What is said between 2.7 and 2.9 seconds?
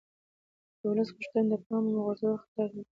لري